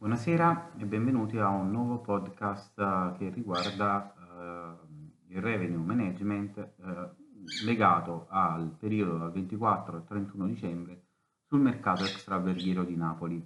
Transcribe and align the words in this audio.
Buonasera 0.00 0.74
e 0.78 0.84
benvenuti 0.84 1.38
a 1.38 1.48
un 1.48 1.72
nuovo 1.72 1.98
podcast 1.98 2.78
eh, 2.78 3.14
che 3.18 3.30
riguarda 3.30 4.14
uh, 4.16 5.02
il 5.26 5.42
revenue 5.42 5.84
management 5.84 6.74
uh, 6.76 7.64
legato 7.64 8.26
al 8.28 8.76
periodo 8.78 9.18
dal 9.18 9.32
24 9.32 9.96
al 9.96 10.04
31 10.04 10.46
dicembre 10.46 11.02
sul 11.48 11.58
mercato 11.58 12.04
extraverghiero 12.04 12.84
di 12.84 12.94
Napoli. 12.94 13.44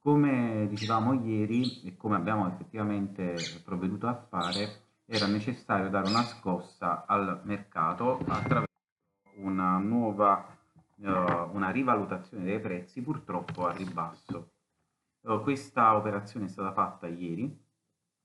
Come 0.00 0.66
dicevamo 0.68 1.12
ieri 1.12 1.82
e 1.84 1.96
come 1.96 2.16
abbiamo 2.16 2.48
effettivamente 2.48 3.36
provveduto 3.64 4.08
a 4.08 4.16
fare, 4.16 4.86
era 5.06 5.28
necessario 5.28 5.88
dare 5.90 6.08
una 6.08 6.24
scossa 6.24 7.04
al 7.06 7.42
mercato 7.44 8.18
attraverso 8.26 8.66
una 9.36 9.78
nuova 9.78 10.44
uh, 10.96 11.06
una 11.52 11.70
rivalutazione 11.70 12.42
dei 12.42 12.58
prezzi 12.58 13.00
purtroppo 13.00 13.68
a 13.68 13.72
ribasso. 13.72 14.53
Uh, 15.24 15.40
questa 15.40 15.96
operazione 15.96 16.44
è 16.46 16.48
stata 16.48 16.72
fatta 16.72 17.06
ieri 17.06 17.50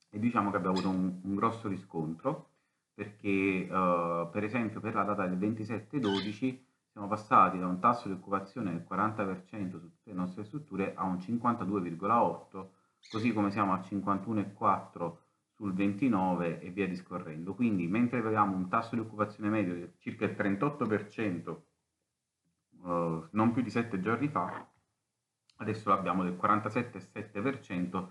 e 0.09 0.19
diciamo 0.19 0.51
che 0.51 0.57
abbiamo 0.57 0.75
avuto 0.75 0.89
un, 0.89 1.21
un 1.23 1.35
grosso 1.35 1.69
riscontro 1.69 2.49
perché 2.93 3.69
uh, 3.71 4.29
per 4.29 4.43
esempio 4.43 4.81
per 4.81 4.95
la 4.95 5.03
data 5.03 5.25
del 5.25 5.37
27-12 5.37 6.59
siamo 6.91 7.07
passati 7.07 7.57
da 7.57 7.67
un 7.67 7.79
tasso 7.79 8.09
di 8.09 8.15
occupazione 8.15 8.71
del 8.71 8.85
40% 8.89 9.69
su 9.79 9.89
tutte 9.89 10.09
le 10.09 10.13
nostre 10.13 10.43
strutture 10.43 10.93
a 10.93 11.05
un 11.05 11.15
52,8 11.15 12.67
così 13.09 13.31
come 13.31 13.49
siamo 13.49 13.71
al 13.71 13.79
51,4 13.79 15.15
sul 15.51 15.73
29 15.73 16.59
e 16.59 16.69
via 16.69 16.87
discorrendo. 16.87 17.55
Quindi 17.55 17.87
mentre 17.87 18.19
avevamo 18.19 18.57
un 18.57 18.67
tasso 18.67 18.95
di 18.95 19.01
occupazione 19.01 19.49
medio 19.49 19.73
di 19.73 19.89
circa 19.99 20.25
il 20.25 20.35
38% 20.37 21.57
uh, 22.81 23.27
non 23.31 23.51
più 23.53 23.61
di 23.61 23.69
7 23.69 24.01
giorni 24.01 24.27
fa, 24.27 24.67
adesso 25.59 25.91
abbiamo 25.91 26.23
del 26.23 26.37
47,7% 26.41 28.07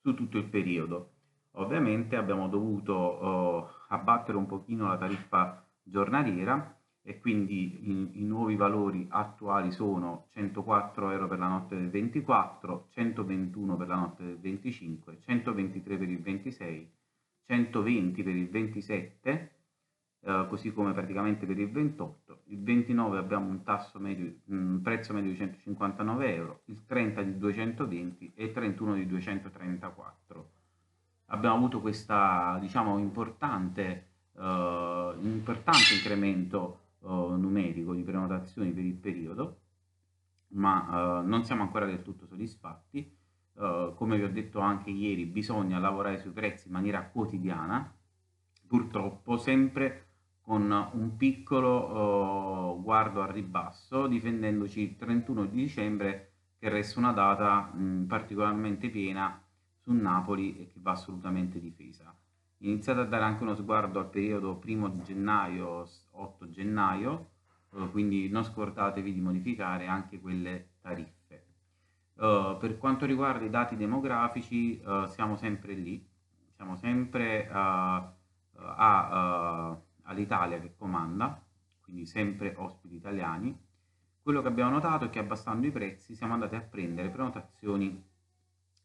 su 0.00 0.14
tutto 0.14 0.38
il 0.38 0.44
periodo. 0.44 1.12
Ovviamente 1.54 2.16
abbiamo 2.16 2.48
dovuto 2.48 2.94
uh, 2.94 3.66
abbattere 3.88 4.38
un 4.38 4.46
pochino 4.46 4.86
la 4.86 4.96
tariffa 4.96 5.66
giornaliera 5.82 6.76
e 7.02 7.18
quindi 7.18 7.88
i, 7.88 8.20
i, 8.20 8.24
nuovi 8.24 8.56
valori 8.56 9.06
attuali 9.10 9.72
sono 9.72 10.26
104 10.30 11.10
euro 11.10 11.26
per 11.26 11.38
la 11.38 11.48
notte 11.48 11.74
del 11.74 11.90
24, 11.90 12.88
121 12.90 13.76
per 13.76 13.88
la 13.88 13.96
notte 13.96 14.24
del 14.24 14.38
25, 14.38 15.18
123 15.20 15.96
per 15.96 16.08
il 16.08 16.20
26, 16.20 16.92
120 17.46 18.22
per 18.22 18.36
il 18.36 18.48
27, 18.48 19.59
eh, 20.22 20.46
così 20.50 20.70
come 20.72 20.92
praticamente 20.92 21.46
per 21.46 21.58
il 21.58 21.70
28, 21.70 22.42
il 22.48 22.62
29 22.62 23.18
abbiamo 23.18 23.48
un 23.48 23.62
tasso 23.62 23.98
medio, 23.98 24.30
un 24.46 24.80
prezzo 24.82 25.14
medio 25.14 25.30
di 25.30 25.36
159 25.38 26.34
euro, 26.34 26.60
il 26.66 26.84
30 26.84 27.22
di 27.22 27.38
220 27.38 28.32
e 28.34 28.44
il 28.44 28.52
31 28.52 28.94
di 28.94 29.06
234. 29.06 30.50
Abbiamo 31.26 31.56
avuto 31.56 31.80
questo 31.80 32.14
diciamo 32.60 32.98
importante, 32.98 34.08
uh, 34.32 35.14
importante 35.22 35.94
incremento 35.94 36.80
uh, 36.98 37.36
numerico 37.36 37.94
di 37.94 38.02
prenotazioni 38.02 38.72
per 38.72 38.84
il 38.84 38.94
periodo, 38.94 39.60
ma 40.48 41.20
uh, 41.20 41.26
non 41.26 41.44
siamo 41.44 41.62
ancora 41.62 41.86
del 41.86 42.02
tutto 42.02 42.26
soddisfatti. 42.26 43.16
Uh, 43.52 43.94
come 43.94 44.16
vi 44.16 44.24
ho 44.24 44.30
detto 44.30 44.60
anche 44.60 44.90
ieri, 44.90 45.24
bisogna 45.24 45.78
lavorare 45.78 46.18
sui 46.18 46.30
prezzi 46.30 46.66
in 46.66 46.74
maniera 46.74 47.04
quotidiana, 47.04 47.90
purtroppo 48.66 49.36
sempre 49.36 50.09
con 50.50 50.90
un 50.94 51.16
piccolo 51.16 52.80
guardo 52.82 53.22
al 53.22 53.28
ribasso, 53.28 54.08
difendendoci 54.08 54.80
il 54.80 54.96
31 54.96 55.44
di 55.44 55.62
dicembre, 55.62 56.32
che 56.58 56.68
resta 56.68 56.98
una 56.98 57.12
data 57.12 57.70
mh, 57.72 58.06
particolarmente 58.08 58.88
piena 58.88 59.40
su 59.76 59.92
Napoli 59.92 60.58
e 60.58 60.66
che 60.66 60.80
va 60.80 60.90
assolutamente 60.90 61.60
difesa 61.60 62.12
iniziate 62.62 62.98
a 62.98 63.04
dare 63.04 63.22
anche 63.22 63.44
uno 63.44 63.54
sguardo 63.54 64.00
al 64.00 64.10
periodo 64.10 64.60
1 64.60 65.02
gennaio, 65.02 65.88
8 66.10 66.50
gennaio, 66.50 67.30
eh, 67.72 67.88
quindi 67.92 68.28
non 68.28 68.42
scordatevi 68.42 69.14
di 69.14 69.20
modificare 69.20 69.86
anche 69.86 70.20
quelle 70.20 70.70
tariffe. 70.80 71.44
Uh, 72.14 72.58
per 72.58 72.76
quanto 72.76 73.06
riguarda 73.06 73.44
i 73.44 73.50
dati 73.50 73.76
demografici, 73.76 74.82
siamo 75.06 75.36
sempre 75.36 75.72
lì, 75.72 76.06
siamo 76.54 76.76
sempre 76.76 77.48
uh, 77.50 78.12
all'Italia 80.10 80.60
che 80.60 80.74
comanda, 80.76 81.42
quindi 81.80 82.04
sempre 82.04 82.54
ospiti 82.56 82.96
italiani. 82.96 83.56
Quello 84.22 84.42
che 84.42 84.48
abbiamo 84.48 84.70
notato 84.70 85.06
è 85.06 85.10
che 85.10 85.18
abbassando 85.18 85.66
i 85.66 85.70
prezzi 85.70 86.14
siamo 86.14 86.34
andati 86.34 86.54
a 86.56 86.60
prendere 86.60 87.08
prenotazioni 87.08 88.02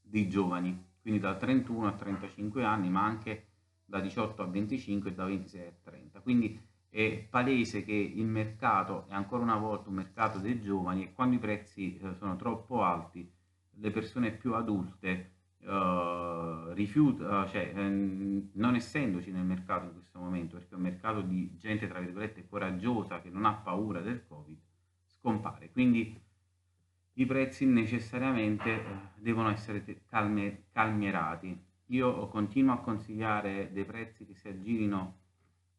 dei 0.01 0.29
giovani, 0.29 0.85
quindi 1.01 1.19
da 1.19 1.35
31 1.35 1.87
a 1.87 1.91
35 1.91 2.63
anni, 2.63 2.89
ma 2.89 3.03
anche 3.03 3.47
da 3.85 3.99
18 3.99 4.41
a 4.41 4.45
25 4.45 5.09
e 5.09 5.13
da 5.13 5.25
26 5.25 5.67
a 5.67 5.73
30. 5.83 6.19
Quindi 6.21 6.59
è 6.89 7.27
palese 7.29 7.83
che 7.83 7.91
il 7.91 8.25
mercato 8.25 9.05
è 9.09 9.13
ancora 9.13 9.43
una 9.43 9.57
volta 9.57 9.89
un 9.89 9.95
mercato 9.95 10.39
dei 10.39 10.61
giovani 10.61 11.03
e 11.03 11.13
quando 11.13 11.35
i 11.35 11.39
prezzi 11.39 11.97
eh, 11.97 12.13
sono 12.13 12.35
troppo 12.37 12.83
alti, 12.83 13.29
le 13.77 13.91
persone 13.91 14.31
più 14.31 14.53
adulte 14.53 15.31
eh, 15.59 15.67
rifiutano, 16.73 17.47
cioè 17.47 17.71
eh, 17.75 17.89
non 18.53 18.75
essendoci 18.75 19.31
nel 19.31 19.43
mercato 19.43 19.85
in 19.85 19.93
questo 19.93 20.19
momento, 20.19 20.57
perché 20.57 20.73
è 20.73 20.77
un 20.77 20.83
mercato 20.83 21.21
di 21.21 21.57
gente 21.57 21.87
tra 21.87 21.99
virgolette 21.99 22.47
coraggiosa 22.47 23.21
che 23.21 23.29
non 23.29 23.45
ha 23.45 23.53
paura 23.53 24.01
del 24.01 24.25
Covid, 24.27 24.57
scompare. 25.07 25.71
Quindi 25.71 26.19
i 27.13 27.25
prezzi 27.25 27.65
necessariamente 27.65 28.71
eh, 28.73 28.83
devono 29.15 29.49
essere 29.49 29.83
calme, 30.07 30.65
calmierati 30.71 31.73
io 31.89 32.27
continuo 32.27 32.73
a 32.73 32.79
consigliare 32.79 33.69
dei 33.71 33.85
prezzi 33.85 34.25
che 34.25 34.33
si 34.33 34.47
aggirino 34.47 35.17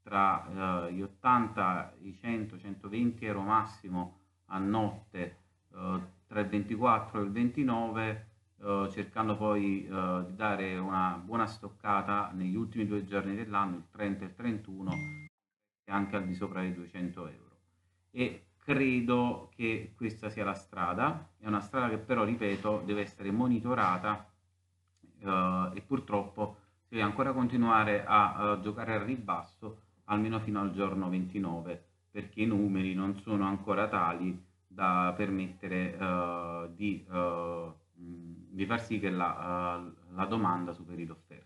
tra 0.02 0.86
eh, 0.86 0.92
gli 0.92 1.02
80, 1.02 1.96
i 2.02 2.14
100, 2.14 2.58
120 2.58 3.24
euro 3.24 3.40
massimo 3.40 4.18
a 4.46 4.58
notte 4.58 5.38
eh, 5.72 6.00
tra 6.26 6.40
il 6.40 6.46
24 6.46 7.20
e 7.20 7.24
il 7.24 7.30
29 7.32 8.26
eh, 8.66 8.88
cercando 8.90 9.36
poi 9.36 9.86
eh, 9.86 10.24
di 10.26 10.34
dare 10.34 10.76
una 10.76 11.22
buona 11.24 11.46
stoccata 11.46 12.32
negli 12.34 12.56
ultimi 12.56 12.84
due 12.84 13.04
giorni 13.04 13.36
dell'anno, 13.36 13.76
il 13.76 13.84
30 13.92 14.24
e 14.24 14.26
il 14.26 14.34
31 14.34 14.92
e 15.84 15.92
anche 15.92 16.16
al 16.16 16.24
di 16.24 16.34
sopra 16.34 16.62
dei 16.62 16.74
200 16.74 17.28
euro. 17.28 17.56
E 18.10 18.46
credo 18.58 19.50
che 19.54 19.92
questa 19.96 20.30
sia 20.30 20.44
la 20.44 20.54
strada, 20.54 21.28
è 21.38 21.46
una 21.46 21.60
strada 21.60 21.88
che 21.88 21.98
però 21.98 22.24
ripeto 22.24 22.82
deve 22.84 23.02
essere 23.02 23.30
monitorata 23.30 24.28
uh, 25.20 25.70
e 25.72 25.80
purtroppo 25.86 26.56
si 26.82 26.94
deve 26.94 27.02
ancora 27.02 27.32
continuare 27.32 28.04
a, 28.04 28.34
a 28.34 28.60
giocare 28.60 28.94
al 28.94 29.04
ribasso 29.04 29.82
almeno 30.06 30.40
fino 30.40 30.60
al 30.60 30.72
giorno 30.72 31.08
29 31.08 31.84
perché 32.10 32.42
i 32.42 32.46
numeri 32.46 32.94
non 32.94 33.16
sono 33.20 33.44
ancora 33.44 33.86
tali 33.86 34.44
da 34.66 35.12
permettere 35.16 35.94
uh, 35.94 36.74
di, 36.74 37.06
uh, 37.08 37.72
di, 38.56 38.66
far 38.66 38.80
sì 38.82 38.98
che 38.98 39.10
la, 39.10 39.76
uh, 39.76 40.14
la 40.14 40.24
domanda 40.24 40.72
superi 40.72 41.04
l'offerta. 41.04 41.45